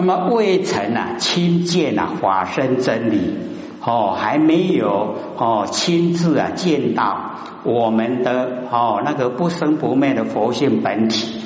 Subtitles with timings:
[0.00, 3.36] 那么未曾啊亲见啊法身真理
[3.84, 7.32] 哦，还没有哦亲自啊见到
[7.64, 11.42] 我们的哦那个不生不灭的佛性本体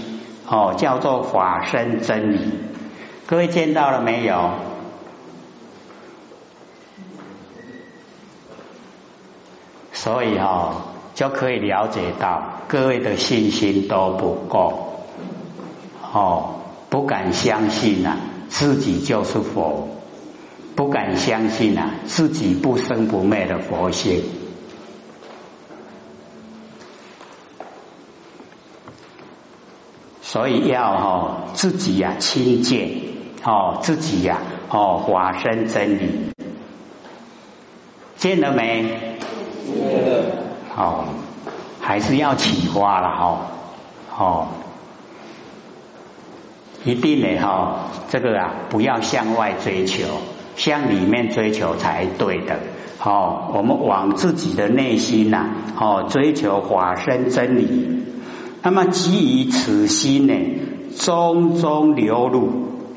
[0.49, 2.39] 哦，叫做法身真理。
[3.27, 4.51] 各位见到了没有？
[9.93, 10.75] 所以哦，
[11.17, 15.01] 就可以了解到各位的信心都不够
[16.13, 18.17] 哦，不敢相信啊，
[18.57, 19.89] 自己就是佛，
[20.77, 24.23] 不敢相信啊，自己不生不灭的佛性。
[30.23, 32.93] 所以要哦自己呀亲见
[33.45, 36.31] 哦自己呀哦化身真理，
[38.17, 39.19] 见了没？
[40.77, 41.07] 哦，
[41.81, 43.41] 还是要启发了哈，
[44.17, 44.49] 哦，
[46.85, 50.05] 一定的哈，这个啊，不要向外追求，
[50.57, 52.59] 向里面追求才对的。
[53.03, 55.47] 哦，我们往自己的内心呐，
[55.79, 58.05] 哦，追求法身真理。
[58.63, 60.35] 那么基于此心呢，
[60.99, 62.51] 中中流露，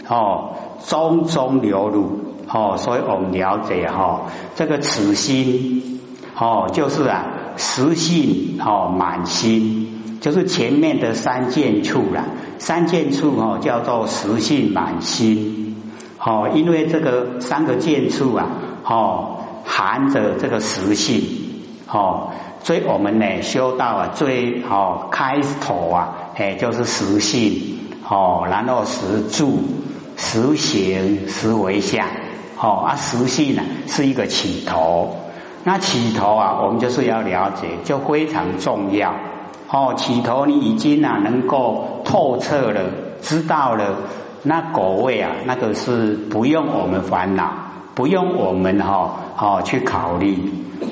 [0.07, 4.23] 哦，中中流露，哦，所以我们了解哈，
[4.55, 5.99] 这个此心，
[6.37, 7.25] 哦，就是啊。
[7.57, 12.25] 实性哦，满心就是前面的三件处了。
[12.59, 15.75] 三件处哦，叫做实性满心。
[16.19, 18.47] 哦，因为这个三个见处啊，
[18.83, 21.21] 哦，含着这个实性。
[21.87, 22.31] 哦，
[22.63, 27.77] 所以我们呢修道啊，最哦开头啊，哎，就是实性。
[28.09, 29.59] 哦，然后实住、
[30.15, 32.07] 实行、实为相。
[32.59, 35.15] 哦，啊，实性呢是一个起头。
[35.67, 39.13] 那起头啊，我们就是要了解，就非常重要
[39.69, 39.95] 哦。
[39.97, 42.83] 起头你已经啊能够透彻了，
[43.21, 43.95] 知道了，
[44.43, 47.51] 那果位啊，那个是不用我们烦恼，
[47.95, 50.37] 不用我们哈哦去考虑，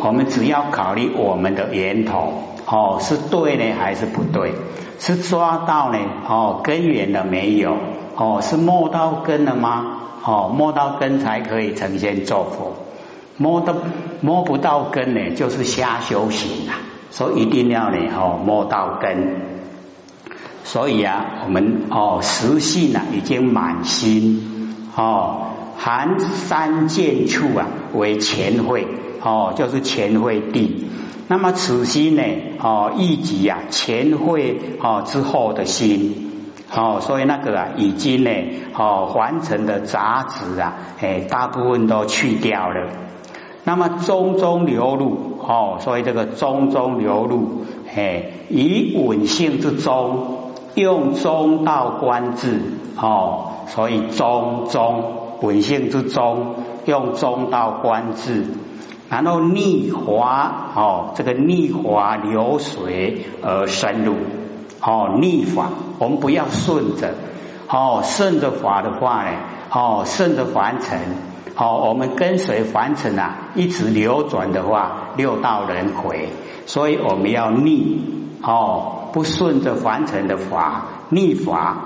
[0.01, 2.33] 我们只要考虑我们的源头
[2.67, 4.55] 哦是对呢还是不对，
[4.99, 7.77] 是抓到呢哦根源了没有
[8.17, 12.73] 哦是摸到根了吗哦摸到根才可以成仙做佛。
[13.37, 13.75] 摸到
[14.21, 16.79] 摸不到根呢，就是瞎修行啊！
[17.11, 19.41] 所以一定要呢哦摸到根。
[20.63, 25.47] 所以啊，我们哦实性啊已经满心哦
[25.77, 28.87] 含三件处啊为前会
[29.21, 30.87] 哦，就是前会地。
[31.27, 32.23] 那么此心呢
[32.59, 36.31] 哦一级啊前会哦之后的心
[36.73, 38.31] 哦，所以那个啊已经呢
[38.73, 43.04] 哦完成的杂质啊哎大部分都去掉了。
[43.67, 52.61] 那么中中流入哦，所以这个中中流入，哎，以稳性之中，用中道观治
[52.95, 55.03] 哦，所以中中
[55.41, 56.55] 稳性之中，
[56.85, 58.45] 用中道观治，
[59.09, 64.13] 然后逆滑哦，这个逆滑流水而深入
[64.79, 67.15] 哦，逆法我们不要顺着
[67.67, 69.37] 哦，顺着法的话呢，
[69.71, 70.99] 哦，顺着凡尘。
[71.57, 76.27] 好，我们跟随凡尘啊，一直流转的话，六道轮回，
[76.65, 78.03] 所以我们要逆
[78.41, 81.77] 哦，不顺着凡尘的法，逆法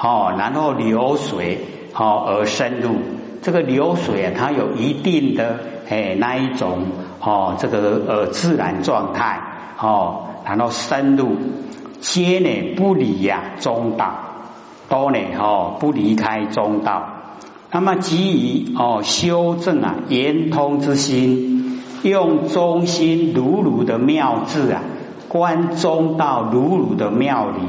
[0.00, 1.58] 哦，然后流水
[1.92, 2.94] 哦而深入。
[3.42, 5.58] 这个流水啊，它有一定的
[5.88, 6.86] 哎那一种
[7.20, 9.40] 哦，这个呃自然状态
[9.80, 11.36] 哦，然后深入，
[11.98, 14.14] 皆呢不离呀中道，
[14.88, 17.15] 都呢哦不离开中道。
[17.72, 24.82] 那么基于哦修正啊圆通之心，用中心如如的妙智啊
[25.28, 27.60] 观中道如如的妙理，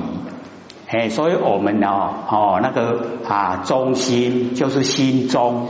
[0.88, 5.68] 哎，所以我们哦哦那个啊中心就是心中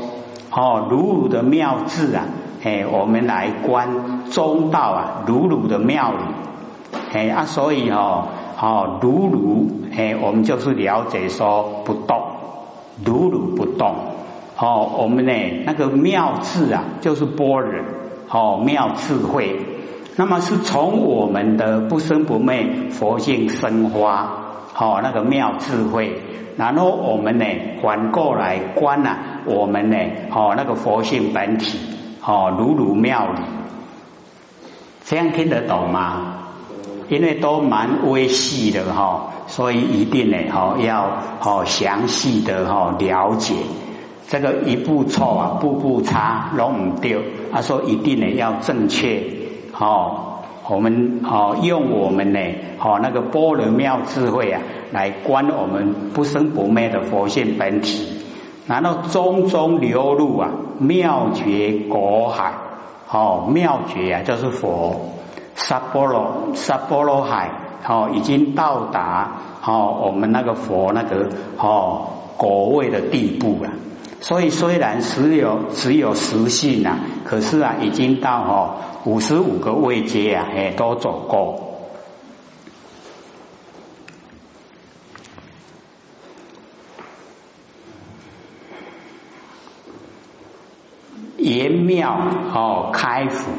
[0.51, 2.25] 哦如如的妙智啊，
[2.63, 6.17] 哎，我们来观中道啊如如的妙理，
[7.13, 8.27] 哎啊，所以哦
[8.61, 12.21] 哦如如哎，我们就是了解说不动，
[13.03, 13.95] 如如不动。
[14.59, 15.33] 哦，我们呢
[15.65, 17.83] 那个妙智啊，就是般若
[18.29, 19.59] 哦，妙智慧。
[20.15, 26.21] 那么是从我们的不生不灭佛性生花，哦，那个妙智慧。
[26.57, 27.45] 然后我们呢
[27.83, 29.97] 反过来观啊，我们呢
[30.31, 31.77] 哦那个佛性本体，
[32.25, 33.41] 哦如如妙理。
[35.05, 36.33] 这样听得懂吗？
[37.09, 43.53] 因为都蛮微细的哈，所以一定呢哦要哦详细的哈了解。
[44.27, 47.21] 这个一步错啊，步步差，拢唔丢。
[47.51, 49.23] 他说一定呢要正确，
[49.79, 52.39] 哦，我们哦用我们呢
[52.77, 58.09] 哦那个般若妙智慧啊，来观我们不生不灭的佛性本体。
[58.67, 62.51] 然后中中流入啊妙觉果海，
[63.09, 65.13] 哦，妙觉啊就是佛，
[65.55, 67.49] 萨波罗萨波罗海，
[67.87, 73.71] 哦，已经到达哦我们那个佛那个哦果位的地步了。
[74.19, 78.75] 所以虽然只有只有实性啊，可是啊已经到哦
[79.05, 81.63] 五十五个位阶啊，也都走过。
[91.37, 92.11] 言妙
[92.53, 93.51] 哦，开府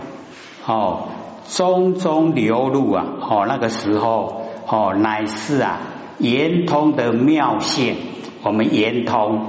[0.66, 1.08] 哦，
[1.46, 5.78] 中中流露啊哦，那个时候哦，乃是啊
[6.18, 7.96] 圆通的妙性，
[8.42, 9.46] 我们圆通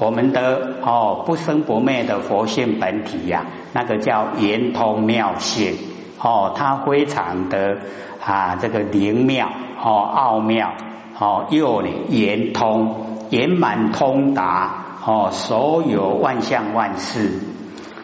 [0.00, 3.44] 我们的哦不生不灭的佛性本体呀，
[3.74, 5.76] 那个叫圆通妙性
[6.18, 7.76] 哦，它非常的
[8.24, 9.48] 啊这个灵妙
[9.82, 10.72] 哦奥妙
[11.18, 17.38] 哦又呢圆通圆满通达哦所有万象万事。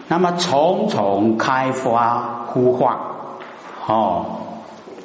[0.08, 3.00] 那么重重开花孵化，
[3.88, 4.26] 哦，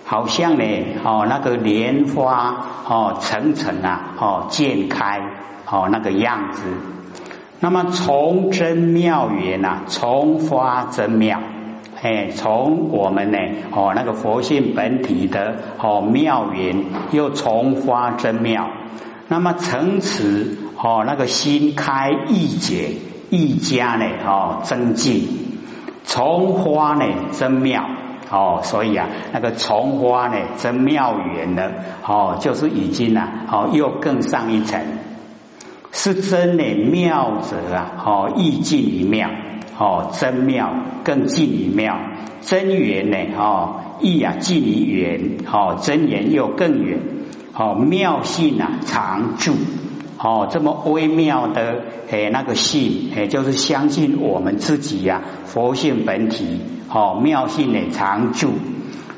[0.05, 0.63] 好像呢，
[1.03, 2.55] 哦，那个莲花
[2.87, 5.21] 哦，层层啊，哦，渐开
[5.71, 6.63] 哦，那个样子。
[7.59, 11.39] 那么从真妙缘呐，从发真妙，
[12.01, 13.37] 哎，从我们呢，
[13.71, 18.67] 哦，那个佛性本体的哦妙缘，又从发真妙。
[19.27, 22.89] 那么从此哦，那个心开意解。
[23.33, 25.25] 一家呢，哦，增进
[26.03, 27.85] 从花呢，增妙
[28.29, 31.71] 哦，所以啊，那个从花呢，增妙缘呢，
[32.05, 34.81] 哦，就是已经啊，哦，又更上一层，
[35.91, 39.29] 是真的妙者啊，哦，意境于妙，
[39.77, 40.73] 哦，真妙
[41.03, 41.99] 更近于妙，
[42.41, 46.99] 真缘呢，哦，意啊近于缘，哦，真缘又更远，
[47.53, 49.53] 哦，妙性啊常住。
[50.17, 56.61] 哦，这么微妙的诶，那个信诶，就是相信我们自己呀，佛性本体，
[56.93, 58.51] 哦，妙性呢常住。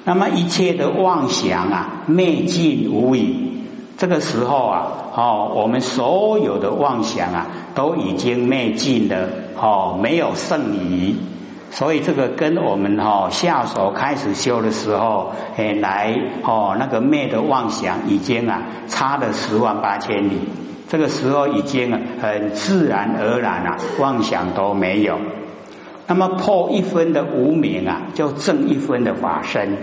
[0.05, 3.52] 那么一切的妄想啊，灭尽无疑。
[3.97, 11.15] 这个时候啊，哦，我们所有的妄想啊，都已经灭尽了，哦，没有剩余。
[11.71, 20.39] 所以这个跟我们哈下手开始修的时候，哎，来哦那个灭的妄想已经啊差了十万八千里。
[20.89, 25.17] 这个时候已经很自然而然啊，妄想都没有。
[26.05, 29.77] 那么破一分的无名啊，就正一分的法身。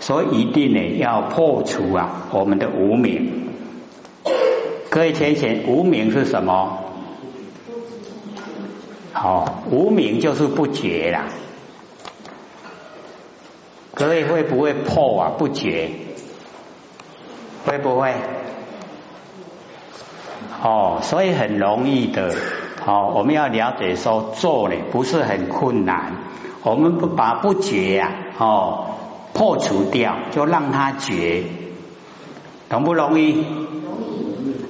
[0.00, 3.45] 所以一定呢要破除啊我们的无名。
[4.90, 6.78] 各位浅浅，无名是什么？
[9.12, 11.26] 好，无名就是不觉啦。
[13.94, 15.32] 各位会不会破啊？
[15.38, 15.90] 不觉
[17.64, 18.14] 会不会？
[20.62, 22.34] 哦，所以很容易的，
[22.86, 26.12] 哦，我们要了解说做呢不是很困难，
[26.62, 28.86] 我们不把不觉呀，哦，
[29.32, 31.44] 破除掉，就让它觉，
[32.68, 33.44] 容不容易？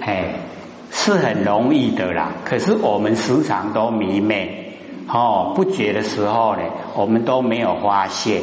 [0.06, 0.37] 哎，
[0.93, 2.32] 是很容易的啦。
[2.44, 4.75] 可是我们时常都迷昧，
[5.08, 6.62] 哦，不觉的时候呢，
[6.94, 8.43] 我们都没有发现，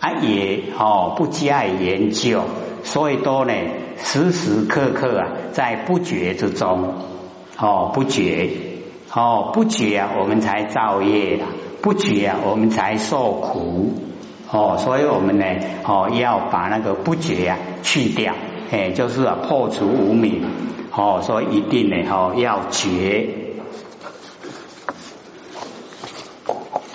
[0.00, 2.42] 啊，也哦不加以研究。
[2.84, 3.54] 所以都呢，
[3.96, 6.94] 时时刻刻啊，在不觉之中，
[7.56, 8.50] 哦，不觉，
[9.14, 11.46] 哦，不觉啊，我们才造业啦，
[11.80, 13.92] 不觉啊，我们才受苦，
[14.50, 15.46] 哦，所以我们呢，
[15.84, 18.34] 哦，要把那个不觉啊去掉，
[18.72, 20.42] 哎，就是啊破除无明，
[20.94, 23.30] 哦，所以一定呢，哦，要觉，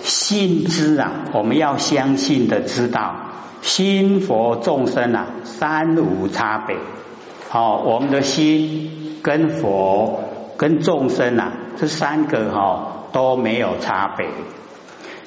[0.04, 3.16] 信知啊，我们要相信的知道。
[3.64, 6.78] 心佛众生啊，三无差别。
[7.50, 10.24] 好，我们的心跟佛
[10.58, 14.28] 跟众生啊，这三个哈都没有差别。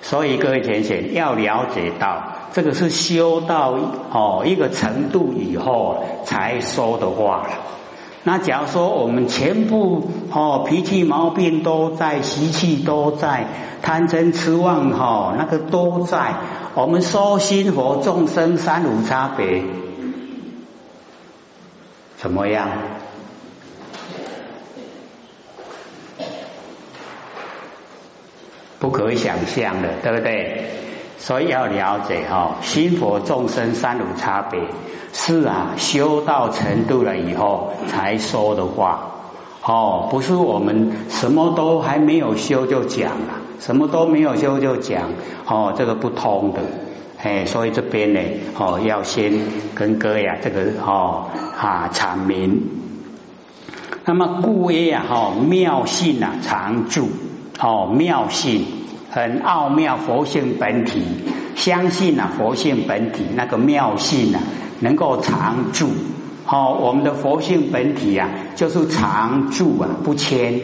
[0.01, 2.23] 所以各位浅浅要了解到，
[2.53, 3.75] 这个是修到
[4.13, 7.49] 哦一个程度以后才说的话。
[8.23, 13.47] 那假如说我们全部哦脾气毛病都在，习气都在，
[13.81, 16.35] 贪嗔痴妄哈那个都在。
[16.75, 19.63] 我们说心佛众生三无差别，
[22.19, 22.69] 怎么样？
[28.79, 30.80] 不可以想象的，对不对？
[31.21, 34.59] 所以要了解哈，心佛众生三无差别
[35.13, 39.07] 是啊，修到程度了以后才说的话。
[39.63, 43.35] 哦，不是我们什么都还没有修就讲了。
[43.61, 45.11] 什么都没有修就讲
[45.47, 46.63] 哦，这个不通的。
[47.23, 48.21] 哎，所以这边呢
[48.59, 49.35] 哦要先
[49.75, 51.27] 跟各位啊这个哦
[51.59, 52.63] 啊阐明。
[54.07, 57.11] 那么故曰啊，哈妙性啊常住，
[57.61, 58.65] 哦妙性。
[59.11, 61.03] 很奥妙，佛性本体，
[61.57, 64.41] 相信啊佛性本体那个妙性啊
[64.81, 65.89] 能够常住，
[66.47, 70.61] 哦我们的佛性本体啊就是常住啊不迁，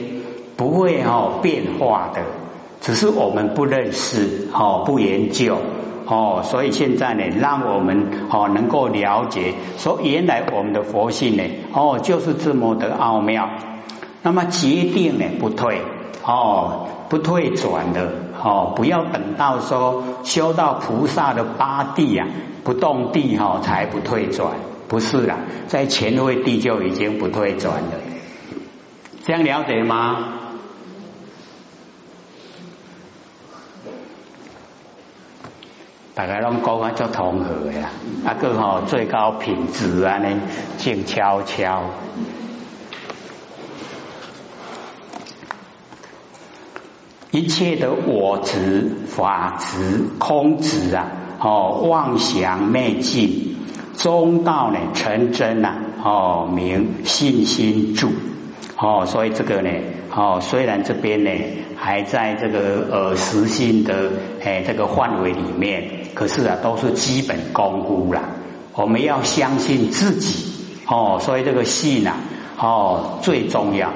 [0.56, 2.22] 不会哦变化的，
[2.80, 5.58] 只是我们不认识哦不研究。
[6.08, 13.50] 哦，所以现在呢，让我们哦能够了解，说原来我们的佛性呢，哦就是这么的奥妙。
[14.22, 15.80] 那么决定呢不退，
[16.24, 18.12] 哦不退转的，
[18.46, 22.28] 哦不要等到说修到菩萨的八地啊，
[22.62, 24.52] 不动地哈才不退转，
[24.86, 27.90] 不是啦，在前位地就已经不退转了。
[29.24, 30.34] 这样了解吗？
[36.14, 37.90] 大家拢讲啊，足同和的啦，
[38.24, 40.40] 啊个吼最高品质啊呢，
[40.78, 41.82] 静悄悄，
[47.30, 51.06] 一切的我执、法执、空执啊，
[51.40, 53.56] 哦妄想昧尽，
[53.96, 58.10] 中道呢成真呐，哦明信心住，
[58.78, 59.70] 哦所以这个呢，
[60.14, 61.30] 哦虽然这边呢
[61.76, 64.10] 还在这个呃实心的
[64.42, 66.06] 哎这个范围里面。
[66.14, 68.22] 可是啊，都是基本功夫啦。
[68.74, 70.50] 我们要相信自己
[70.86, 72.16] 哦，所以这个信啊，
[72.58, 73.92] 哦最重要。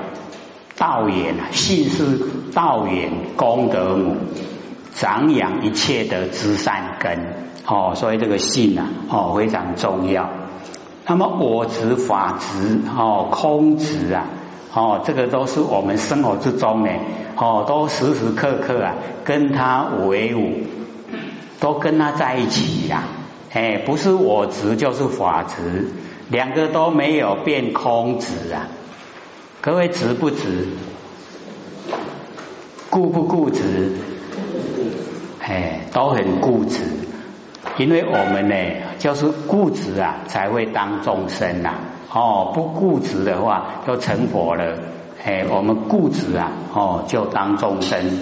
[0.80, 2.18] 道源啊，信是
[2.54, 4.16] 道源功德母，
[4.94, 7.34] 长养一切的知善根
[7.66, 7.92] 哦。
[7.94, 10.30] 所以这个信啊，哦非常重要。
[11.06, 14.24] 那么我执、法执、哦空执啊，
[14.72, 16.88] 哦这个都是我们生活之中呢，
[17.36, 20.62] 哦都时时刻刻啊跟他为伍。
[21.60, 23.02] 都跟他在一起呀，
[23.52, 25.90] 哎，不是我执就是法执，
[26.30, 28.68] 两个都没有变空执啊。
[29.62, 30.68] 各位执不执？
[32.88, 33.92] 固不固执？
[35.38, 36.80] 哎，都很固执，
[37.76, 38.54] 因为我们呢，
[38.98, 41.74] 就是固执啊，才会当众生呐。
[42.10, 44.78] 哦，不固执的话，就成佛了。
[45.22, 48.18] 哎，我们固执啊，哦，就当众生。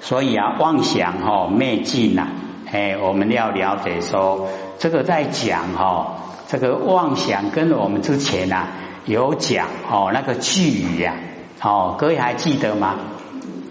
[0.00, 2.28] 所以啊，妄想哈灭尽呐，
[2.70, 4.46] 哎，我们要了解说，
[4.78, 8.68] 这个在讲哈，这个妄想跟我们之前呐
[9.06, 11.14] 有讲哦，那个句语呀，
[11.60, 12.96] 哦，各位还记得吗？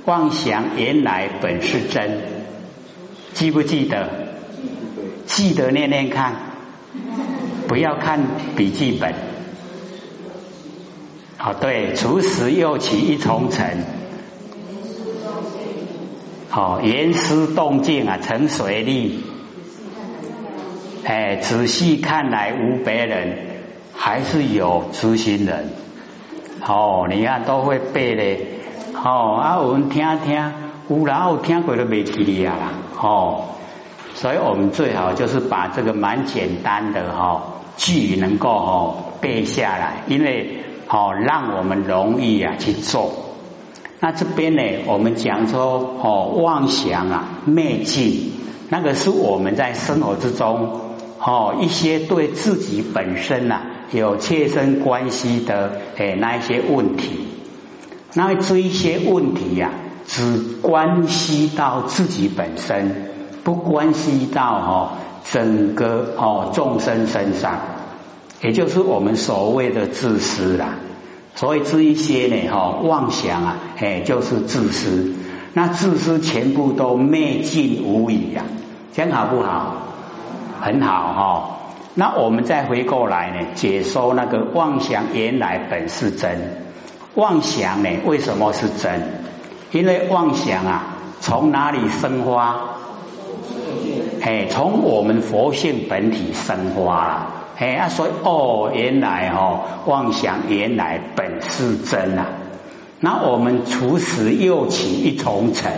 [0.06, 2.22] 妄想原来本是真，
[3.34, 4.10] 记不记得？
[5.26, 6.36] 记得念念看，
[7.68, 8.20] 不要看
[8.56, 9.14] 笔记本。
[11.40, 13.86] 哦，对，除时又起一重尘。
[16.50, 19.24] 好，严丝动静啊，成水力。
[21.06, 23.38] 哎，仔细看来无别人，
[23.96, 25.70] 还是有知心人。
[26.66, 28.48] 哦，你看都会背嘞。
[28.96, 30.52] 哦，啊，我们听听，
[30.88, 32.56] 有然后听过都没记哩啊。
[33.02, 33.44] 哦，
[34.16, 37.42] 所以我们最好就是把这个蛮简单的哈
[37.76, 43.12] 句能够哈背下来，因为好让我们容易啊去做。
[44.00, 48.32] 那这边呢，我们讲说哦，妄想啊灭尽，
[48.70, 50.80] 那个是我们在生活之中
[51.20, 53.62] 哦一些对自己本身呐
[53.94, 57.28] 有切身关系的诶那一些问题，
[58.14, 59.72] 那这一些问题呀，
[60.06, 63.12] 只关系到自己本身，
[63.44, 64.90] 不关系到哦
[65.24, 67.60] 整个哦众生身上，
[68.42, 70.76] 也就是我们所谓的自私啦。
[71.36, 75.14] 所以这一些呢，哈妄想啊，哎，就是自私。
[75.54, 78.44] 那自私全部都灭尽无疑呀，
[78.94, 79.78] 这样好不好？
[80.62, 81.60] 很好哈。
[81.96, 86.64] 那我们再回过来呢，解说那个妄想原来本是真。
[87.16, 89.02] 妄想呢，为什么是真？
[89.72, 92.56] 因为妄想啊，从哪里生发？
[94.22, 97.28] 哎，从我们佛性本体生发了。
[97.60, 102.26] 哎啊，所以哦，原来哦，妄想原来本是真啊。
[103.00, 105.72] 那我们除此又起一重尘，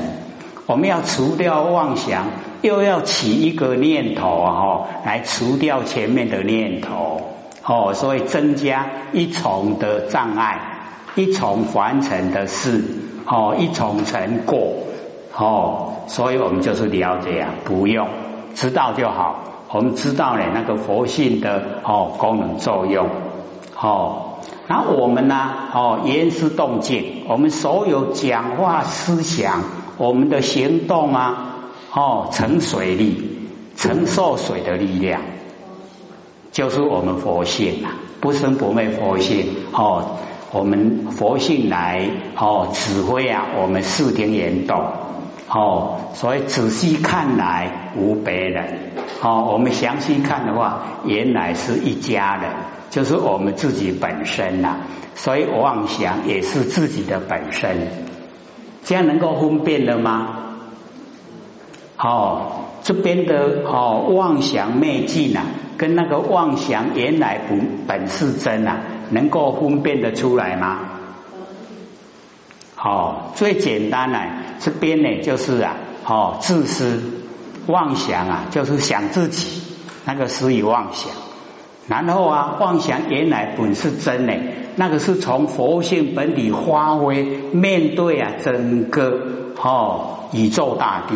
[0.67, 2.27] 我们要除掉妄想，
[2.65, 7.21] 又要起一个念头啊，来除掉前面的念头。
[7.63, 10.59] 哦，所以增加一重的障碍，
[11.15, 12.83] 一重凡尘的事
[13.27, 14.77] 哦，一重成过
[15.35, 18.07] 哦，所以我们就是了解啊，不用
[18.55, 19.43] 知道就好。
[19.71, 23.07] 我们知道呢，那个佛性的哦功能作用
[23.79, 29.63] 哦，那我们呢哦言思动静，我们所有讲话思想，
[29.97, 31.44] 我们的行动啊
[31.95, 33.47] 哦承水力，
[33.77, 35.21] 承受水的力量，
[36.51, 39.45] 就是我们佛性啊，不生不灭佛性。
[39.71, 40.17] 哦，
[40.51, 44.83] 我们佛性来哦指挥啊，我们四庭言动。
[45.47, 48.91] 哦，所以仔细看来无别人。
[49.21, 52.51] 哦，我们详细看的话，原来是一家人，
[52.89, 54.79] 就是我们自己本身呐，
[55.15, 57.87] 所以妄想也是自己的本身，
[58.83, 60.41] 这样能够分辨了吗？
[61.97, 62.51] 哦，
[62.83, 65.45] 这边的哦妄想昧境啊，
[65.77, 68.79] 跟那个妄想原来本本是真啊，
[69.11, 70.79] 能够分辨得出来吗？
[72.77, 74.19] 哦，最简单呢，
[74.59, 77.01] 这边呢就是啊，哦自私
[77.67, 79.61] 妄想啊，就是想自己，
[80.03, 81.11] 那个是以妄想。
[81.87, 84.33] 然后啊，妄想原来本是真呢，
[84.75, 87.23] 那个是从佛性本体发挥，
[87.53, 89.19] 面对啊整个
[89.61, 91.15] 哦宇宙大地。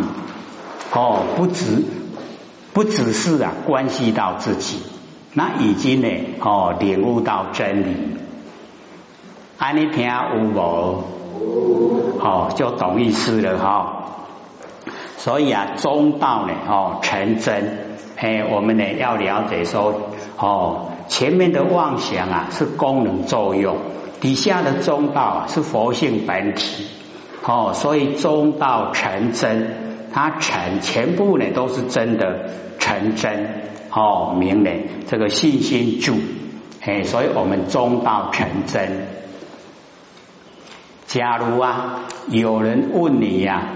[0.91, 1.83] 哦，不只
[2.73, 4.79] 不只是啊，关系到自己，
[5.33, 6.07] 那已经呢，
[6.39, 7.95] 哦，领悟到真理。
[9.57, 10.13] 安尼听有
[10.53, 11.03] 无？
[12.19, 13.95] 哦，就懂意思了哈。
[15.17, 17.97] 所以啊，中道呢，哦，成真。
[18.15, 19.93] 哎，我们呢要了解说，
[20.37, 23.77] 哦，前面的妄想啊是功能作用，
[24.21, 26.87] 底下的中道啊是佛性本体。
[27.45, 29.98] 哦，所以中道成真。
[30.11, 32.49] 它成全部呢都是真的
[32.79, 33.47] 成真
[33.91, 36.15] 哦，明人这个信心住
[36.81, 39.07] 哎，所以我们中道成真。
[41.07, 43.69] 假如啊有人问你呀，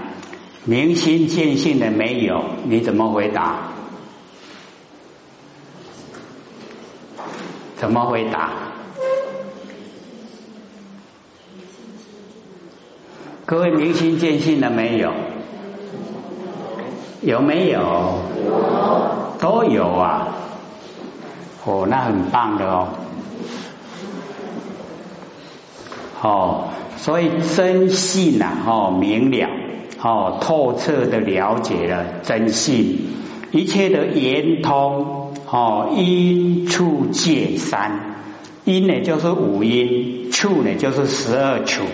[0.64, 2.44] 明心见性的没有？
[2.64, 3.72] 你怎么回答？
[7.76, 8.50] 怎么回答？
[13.44, 15.12] 各位明心见性的没有？
[17.24, 17.80] 有没有？
[17.80, 20.28] 有，都有啊！
[21.64, 22.88] 哦，那很棒的哦。
[26.22, 26.64] 哦，
[26.98, 29.48] 所以真信呐，哦，明了，
[30.02, 32.98] 哦，透彻的了解了真信，
[33.52, 38.00] 一切的圆通，哦，因处界三，
[38.64, 41.84] 因呢就是五因，处呢就是十二处，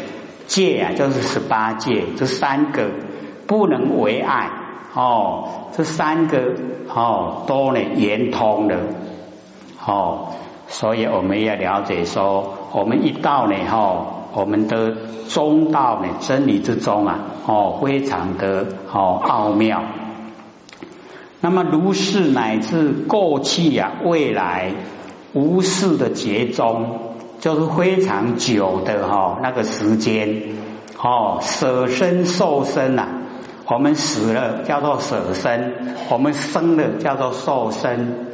[0.49, 2.91] 界啊就是十八界，这三个
[3.47, 4.51] 不能为爱。
[4.93, 6.55] 哦，这三个
[6.93, 8.77] 哦都呢圆通的
[9.87, 10.29] 哦，
[10.67, 14.97] 所以我们要了解说，我们一到呢哈，我们的
[15.29, 19.83] 中道呢真理之中啊哦，非常的哦奥妙。
[21.41, 24.73] 那么如是乃至过去呀，未来
[25.33, 30.43] 无事的劫中，就是非常久的哈那个时间
[31.01, 33.20] 哦，舍身受身呐。
[33.73, 38.27] 我们死了叫做舍身，我们生了叫做受身，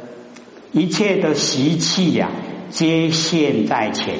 [0.71, 2.29] 一切的习气呀，
[2.71, 4.15] 皆现在前。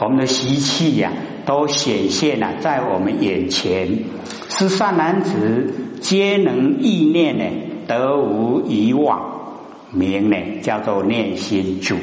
[0.00, 1.12] 我们的习气呀，
[1.46, 4.00] 都显现了在我们眼前。
[4.48, 7.44] 是善男子，皆能意念呢，
[7.86, 9.60] 得无遗忘，
[9.92, 11.94] 名呢叫做念心主。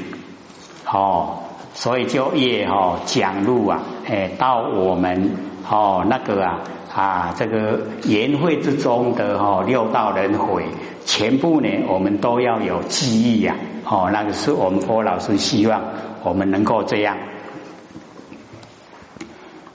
[0.90, 1.40] 哦，
[1.74, 5.32] 所以就也哦讲入啊，哎，到我们
[5.70, 6.62] 哦那个啊。
[6.96, 10.64] 啊，这个言会之中的哈六道轮回，
[11.06, 13.58] 全部呢，我们都要有记忆呀。
[13.84, 15.82] 哦，那个是我们佛老师希望
[16.24, 17.18] 我们能够这样，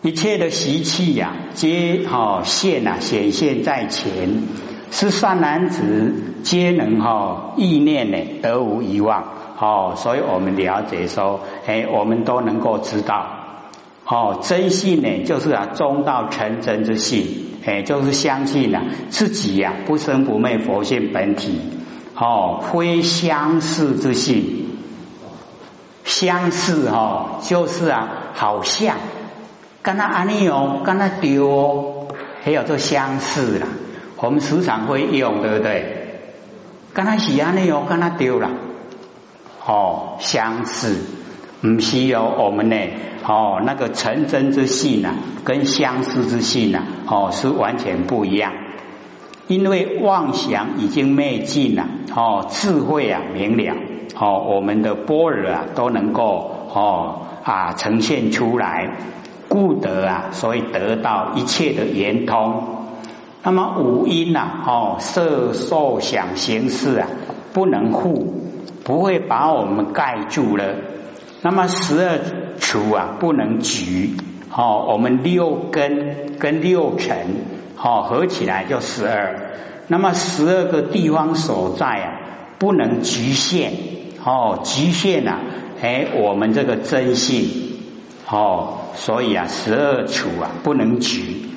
[0.01, 4.43] 一切的习气呀，皆哈现啊显现在前，
[4.91, 9.25] 是善男子皆能哈意念呢得无遗忘。
[9.59, 13.40] 哦，所以我们了解说，哎，我们都能够知道。
[14.13, 21.61] 哦，真信呢，就是啊，中道成真之信，哎，就是相信啊，自己呀不生不灭佛性本体，
[22.17, 24.67] 哦，非相似之信，
[26.03, 28.97] 相似哈，就是啊，好像
[29.81, 32.09] 跟他安利哦，跟他丢哦，
[32.43, 33.69] 还有这相似啦，
[34.17, 35.97] 我们时常会用，对不对？
[36.93, 38.51] 跟他喜安利哦，跟他丢了，
[39.65, 40.97] 哦，相似，
[41.63, 42.77] 唔需要我们呢。
[43.23, 48.53] 哦，那个成真之性呢，跟相思之性呢，哦，是完全不一样。
[49.47, 53.77] 因为妄想已经灭尽了，哦，智慧啊明了，
[54.19, 58.97] 哦，我们的般若啊都能够哦啊呈现出来，
[59.49, 62.65] 故得啊，所以得到一切的圆通。
[63.43, 67.07] 那么五音呐，哦，色受想行识啊，
[67.53, 68.35] 不能护，
[68.83, 70.65] 不会把我们盖住了。
[71.43, 72.19] 那么十二
[72.59, 74.17] 处啊，不能局，
[74.55, 77.17] 哦，我们六根跟六尘，
[77.83, 79.51] 哦，合起来就十二。
[79.89, 82.13] 那么十二个地方所在啊，
[82.59, 83.73] 不能局限，
[84.25, 85.41] 哦，局限啊，
[85.81, 87.49] 哎，我们这个真性，
[88.29, 91.49] 哦，所以啊，十二处啊不能举。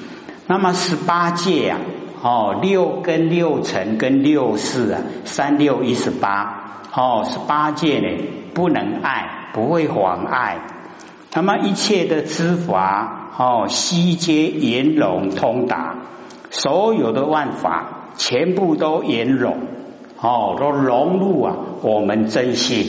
[0.47, 1.79] 那么十八界啊，
[2.21, 10.57] 哦，六根六尘跟六事啊，三六一十八，哦，十八界呢不能爱，不会妨碍。
[11.33, 15.95] 那么一切的知法，哦，悉皆圆融通达，
[16.49, 19.57] 所有的万法全部都圆融，
[20.19, 22.85] 哦，都融入啊我们真心，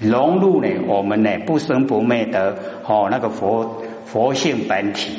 [0.00, 5.18] 融入呢我们呢不生不灭的哦那个佛佛性本体。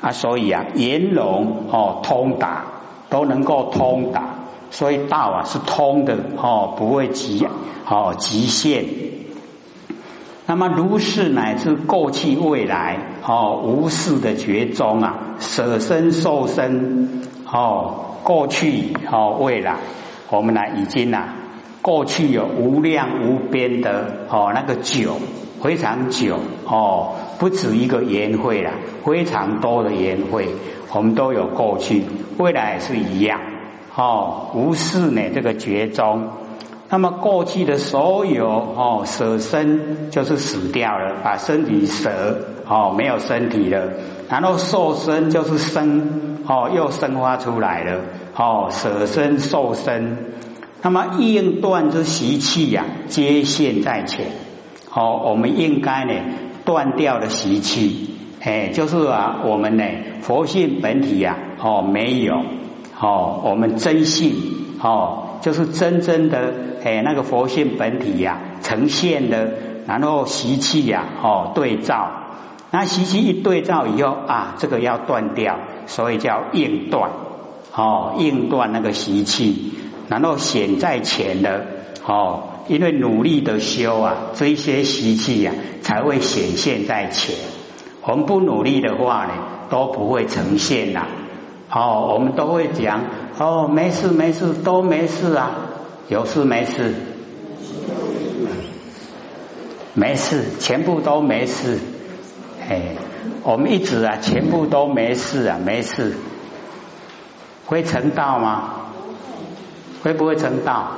[0.00, 2.66] 啊，所以啊，圆融哦，通达
[3.08, 4.34] 都能够通达，
[4.70, 7.46] 所以道啊是通的哦，不会极
[7.88, 8.84] 哦极限。
[10.46, 19.76] 那么如是乃至过去未来哦，无事的觉中啊，舍身受身哦，过去哦未来，
[20.30, 21.28] 我们呢已经呐，
[21.80, 25.16] 过去有无量无边的哦那个久，
[25.62, 27.14] 非常久哦。
[27.38, 28.70] 不止一个缘会了，
[29.04, 30.48] 非常多的缘会，
[30.92, 32.04] 我们都有过去，
[32.38, 33.40] 未来也是一样。
[33.96, 36.28] 哦，无事呢，这个绝中。
[36.88, 42.10] 那么过去的所有哦，舍身就是死掉了，把身体舍
[42.68, 43.88] 哦，没有身体了。
[44.28, 48.00] 然后受身就是生哦，又生发出来了
[48.36, 50.34] 哦，舍身受身。
[50.82, 54.26] 那么应断之习气呀，皆现在前。
[54.92, 56.12] 哦，我们应该呢。
[56.64, 59.84] 断掉的习气，哎，就是啊，我们呢，
[60.22, 62.36] 佛性本体呀，哦，没有，
[62.98, 64.32] 哦，我们真性，
[64.80, 69.54] 哦，就是真正的，哎，那个佛性本体呀，呈现的，
[69.86, 72.10] 然后习气呀，哦，对照，
[72.70, 77.10] 那习气一对照以后啊，这个要断掉，所以叫应断，
[77.74, 79.72] 哦，应断那个习气，
[80.08, 81.66] 然后显在前的，
[82.06, 82.50] 哦。
[82.66, 87.36] 因为努力的修啊，这些习气呀才会显现在前。
[88.00, 89.32] 我们不努力的话呢，
[89.68, 91.06] 都不会呈现呐。
[91.70, 93.02] 哦，我们都会讲
[93.38, 95.50] 哦，没事没事，都没事啊，
[96.08, 96.94] 有事没事，
[99.94, 101.78] 没事，全部都没事。
[102.68, 102.96] 哎，
[103.42, 106.14] 我们一直啊，全部都没事啊，没事，
[107.66, 108.74] 会成道吗？
[110.02, 110.88] 会不会成道？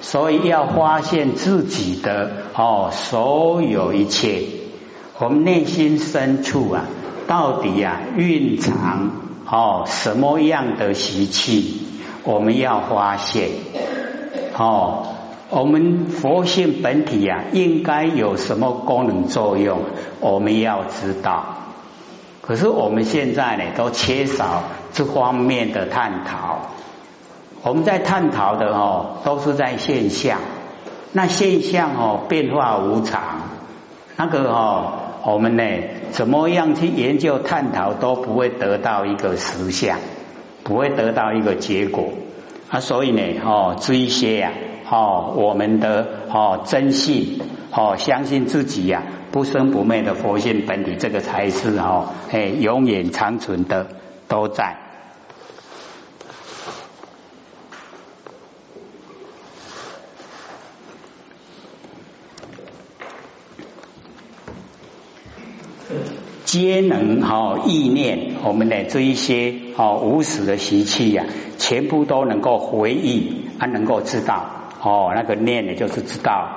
[0.00, 4.44] 所以要发现自己的哦，所有一切，
[5.18, 6.84] 我们内心深处啊，
[7.26, 9.10] 到底啊蕴藏
[9.46, 11.88] 哦什么样的习气？
[12.24, 13.48] 我们要发现
[14.56, 15.06] 哦，
[15.50, 19.80] 我们佛性本体啊，应该有什么功能作用？
[20.20, 21.44] 我们要知道。
[22.40, 26.58] 可是我们现在呢，都缺少这方面的探讨。
[27.62, 30.38] 我们在探讨的哦，都是在现象。
[31.12, 33.20] 那现象哦，变化无常。
[34.16, 34.92] 那个哦，
[35.24, 35.64] 我们呢，
[36.10, 39.98] 怎么样去研究探讨，都不会得到一个实相，
[40.64, 42.10] 不会得到一个结果。
[42.68, 44.52] 啊，所以呢，哦，这一些呀，
[44.90, 53.86] 哦，我们的哦真性，哦，相信自己呀，不生不灭的佛性本体，这个才是哦，哎，永远长存的，
[54.26, 54.81] 都在。
[66.52, 71.24] 皆能哈意念，我们的这一些哦无始的习气呀，
[71.56, 74.44] 全部都能够回忆，啊，能够知道
[74.82, 76.50] 哦，那个念呢就是知道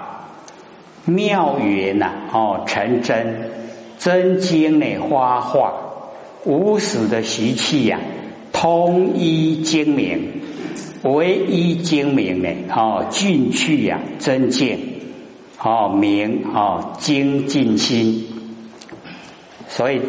[1.06, 3.52] 妙缘呐哦成真
[3.98, 5.76] 真经呢花化
[6.44, 8.02] 无始的习气呀，
[8.52, 10.42] 通一精明，
[11.04, 14.78] 唯一精明呢哦进去呀真见
[15.58, 18.35] 哦明哦精进心。
[19.76, 20.02] 所以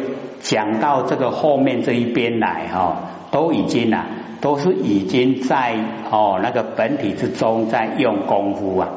[0.43, 2.99] 讲到这个后面这一边来哈，
[3.33, 4.07] 都已经啊，
[4.41, 5.75] 都是已经在
[6.09, 8.89] 哦那个本体之中在用功夫啊，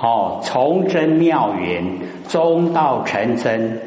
[0.00, 3.80] 哦从真妙缘中道成真，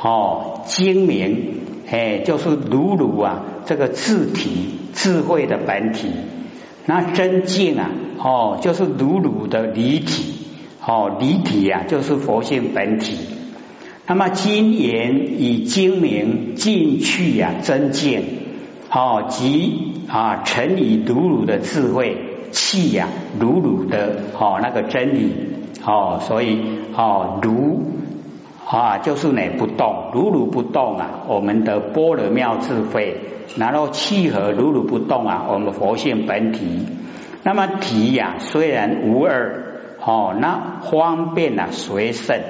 [0.00, 6.10] 哦精明哎就是如如啊这个智体智慧的本体，
[6.86, 10.46] 那真境啊哦就是如如的离体，
[10.86, 13.18] 哦离体啊就是佛性本体。
[14.06, 18.24] 那么今言以精明进去呀，真见
[18.90, 22.16] 哦，即啊，成以如如的智慧
[22.50, 25.32] 气呀，如如的哦那个真理
[25.86, 26.60] 哦，所以
[26.96, 27.84] 哦如
[28.66, 33.16] 啊就是呢不动，如如不动啊，我们的般若妙智慧，
[33.56, 36.86] 然后契合如如不动啊，我们佛性本体。
[37.44, 42.40] 那么体呀虽然无二哦，那方便啊随胜。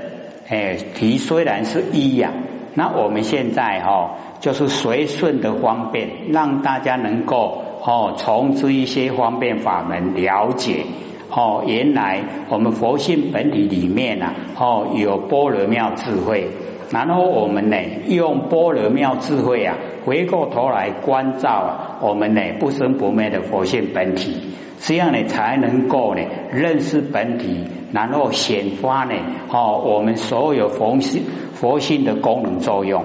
[0.49, 2.33] 哎，题虽然是一呀，
[2.75, 10.85] 那我们现在哈就是随顺的方便，让大家能够哦从这一些方便法门了解
[11.31, 16.49] 哦，原来我们佛性本体里面呐哦有般若妙智慧，
[16.91, 17.77] 然后我们呢
[18.09, 24.37] 用般若妙智慧啊回过头来关照我们呢不生不灭的佛性本体，
[24.81, 27.65] 这样呢才能够呢认识本体。
[27.93, 29.15] 然后显发呢，
[29.51, 33.05] 哦，我们所有佛性佛性的功能作用。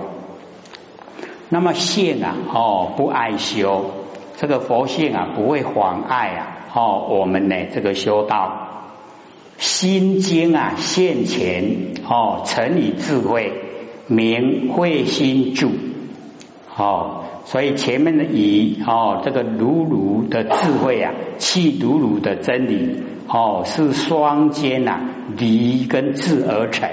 [1.49, 3.91] 那么性啊，哦，不爱修，
[4.37, 8.63] 这个佛性啊，不会妨碍啊，哦，我们呢这个修道。
[9.57, 13.51] 心经啊，现前哦，成以智慧，
[14.07, 15.71] 明慧心住，
[16.77, 23.03] 哦，所以前面的以哦，这个如如的智慧啊，气如如的真理。
[23.29, 25.01] 哦，是双肩呐，
[25.35, 26.89] 离跟智而成。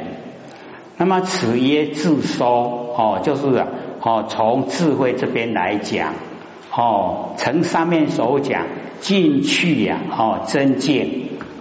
[0.96, 3.68] 那么此曰自收哦，就是啊
[4.00, 6.14] 哦，从智慧这边来讲
[6.76, 8.66] 哦，从上面所讲
[8.98, 11.08] 进去呀哦，真见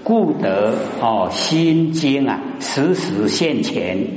[0.04, 4.08] 故得哦，心经啊，时时现前。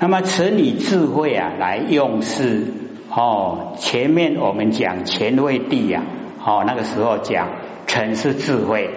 [0.00, 2.66] 那么此你智慧啊，来用是
[3.10, 6.02] 哦，前面我们讲前位地呀，
[6.44, 7.48] 哦，那个时候讲
[7.86, 8.90] 成是智慧。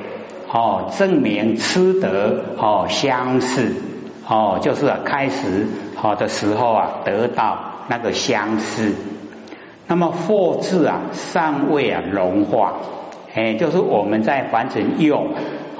[0.53, 3.73] 哦，证明吃得哦相似
[4.27, 8.93] 哦，就是开始好的时候啊，得到那个相似。
[9.87, 12.73] 那么货字啊，尚未啊融化，
[13.33, 15.29] 哎，就是我们在凡尘用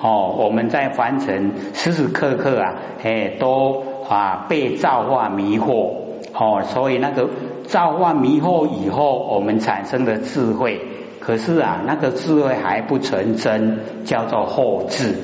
[0.01, 5.95] 哦，我们在凡尘时时刻刻啊，哎，都啊被造化迷惑
[6.33, 7.29] 哦，所以那个
[7.71, 10.81] 造化迷惑以后，我们产生的智慧。
[11.21, 15.15] 可是啊，那个智慧还不成真，叫做后智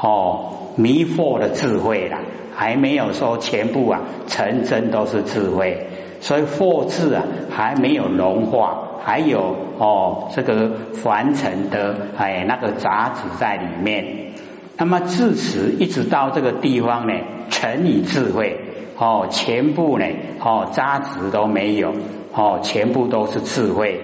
[0.00, 2.20] 哦，迷惑的智慧啦，
[2.54, 5.88] 还没有说全部啊成真都是智慧，
[6.20, 10.70] 所以后智啊还没有融化，还有哦这个
[11.02, 14.32] 凡尘的哎那个杂质在里面。
[14.78, 17.12] 那么至此一直到这个地方呢，
[17.50, 18.56] 成以智慧
[19.00, 20.04] 哦，全部呢
[20.44, 21.92] 哦杂质都没有
[22.34, 24.02] 哦，全部都是智慧。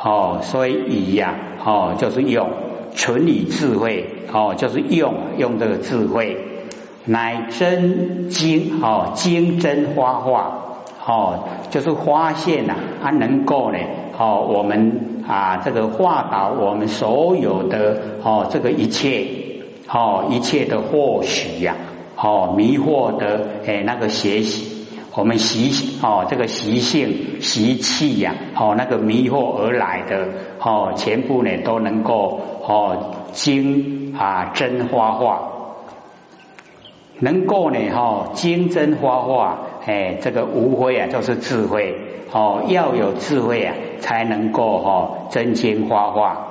[0.00, 2.48] 哦，所以以呀，哦，就是用
[2.94, 6.36] 纯理智慧，哦，就是用用这个智慧，
[7.04, 13.78] 乃真经，哦，经真发化，哦，就是发现呐，它能够呢，
[14.16, 19.26] 哦，我们啊，这个化导我们所有的哦，这个一切，
[19.92, 21.74] 哦，一切的或许呀，
[22.20, 24.76] 哦，迷惑的哎那个学习。
[25.14, 30.28] 我们习哦，这个习性习气呀，哦，那个迷惑而来的
[30.60, 35.48] 哦，全部呢都能够哦精啊真花化，
[37.18, 41.96] 能够呢哈精真花化，哎，这个无非啊就是智慧
[42.30, 46.47] 哦，要有智慧啊，才能够哈真精花化。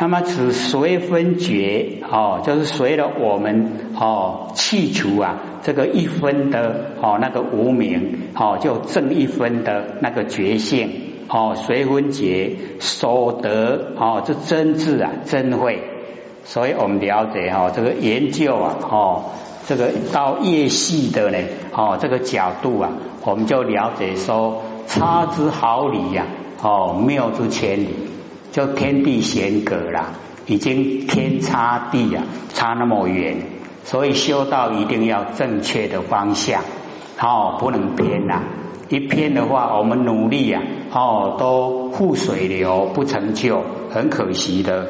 [0.00, 10.88] 那么此随分觉哦，就是随了我们哦去除啊这个一分的哦那个无名哦，就正一分的那个觉性
[11.28, 15.82] 哦随分觉所得哦这真智啊真慧，
[16.44, 19.24] 所以我们了解哈这个研究啊哦
[19.66, 21.38] 这个到越细的呢
[21.72, 22.92] 哦这个角度啊，
[23.24, 26.24] 我们就了解说差之毫厘呀
[26.62, 27.88] 哦谬之千里。
[28.50, 30.14] 就天地险隔啦，
[30.46, 33.36] 已经天差地啊，差那么远，
[33.84, 36.62] 所以修道一定要正确的方向，
[37.20, 38.42] 哦，不能偏呐，
[38.88, 44.86] 一偏的话，我们努力啊，哦，都覆水流不成就，很可惜的。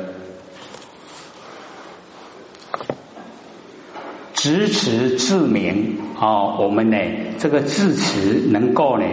[4.34, 6.96] 直持自明，哦，我们呢，
[7.38, 9.04] 这个自持能够呢，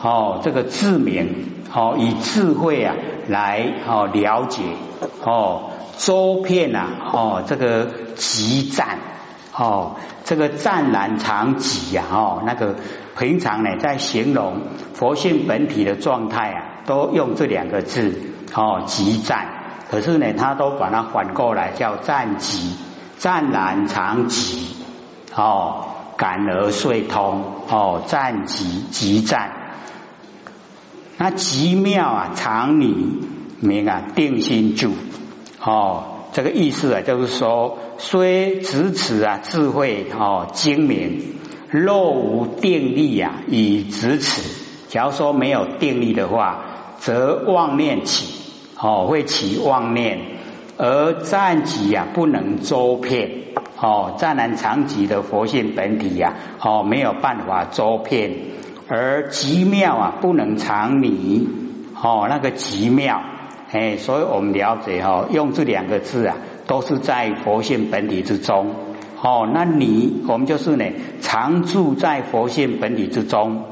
[0.00, 1.57] 哦，这个自明。
[1.78, 2.96] 哦，以智慧啊
[3.28, 4.62] 来哦了解
[5.24, 7.86] 哦周遍啊哦这个
[8.16, 8.98] 极战
[9.54, 12.74] 哦这个湛然常极呀哦那个
[13.16, 14.62] 平常呢在形容
[14.94, 18.12] 佛性本体的状态啊都用这两个字
[18.54, 19.46] 哦极战，
[19.88, 22.76] 可是呢他都把它反过来叫战极
[23.18, 24.74] 湛然常极
[25.36, 25.84] 哦
[26.16, 29.67] 感而遂通哦战极极战。
[31.18, 32.94] 那极妙啊，常理
[33.60, 34.92] 明啊，定心住
[35.60, 41.34] 哦，这个意思啊，就是说，虽咫尺啊智慧哦精明，
[41.70, 44.42] 若无定力呀，以咫尺。
[44.88, 48.32] 假如说没有定力的话，则妄念起
[48.80, 50.20] 哦，会起妄念，
[50.76, 53.30] 而暂己啊不能周遍。
[53.80, 58.32] 哦，湛然常寂的佛性本体呀，哦，没有办法周遍，
[58.88, 61.48] 而极妙啊，不能常离，
[62.02, 63.22] 哦，那个极妙，
[63.70, 68.74] 哎，所以我们了解哦，用这两个字啊，都是在佛性本体之中，
[69.20, 70.84] 哦，那你我们就是呢，
[71.20, 73.62] 常住在佛性本体之中，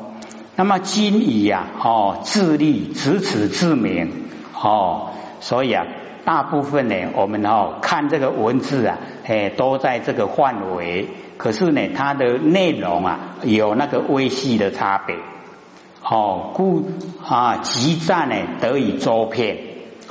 [0.55, 4.11] 那么今以呀，哦，自立执此自明，
[4.55, 5.85] 哦，所以啊。
[6.27, 8.99] 大部分呢，我们哦看这个文字啊，
[9.29, 11.07] 哎，都在这个范围。
[11.37, 15.17] 可是呢，它的内容啊，有那个微细的差别。
[16.03, 16.89] 哦，故
[17.27, 19.59] 啊，极战呢得以周遍，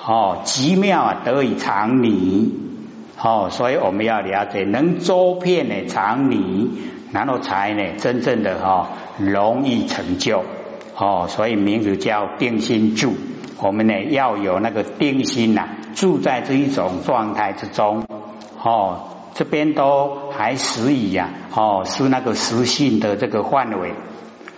[0.06, 2.54] 哦，极妙啊得以常理。
[3.22, 6.70] 哦，所以我们要了解，能周遍呢常理，
[7.12, 10.44] 然后才呢真正的哈容易成就。
[10.98, 13.14] 哦，所以名字叫定心住。
[13.62, 15.68] 我们呢要有那个定心呐。
[15.96, 18.04] 住在这一种状态之中，
[18.62, 23.92] 哦，这边都还实以呀，哦，是那个实性的这个范围。